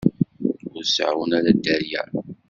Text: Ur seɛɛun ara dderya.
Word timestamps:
Ur 0.75 0.83
seɛɛun 0.85 1.31
ara 1.37 1.51
dderya. 1.57 2.03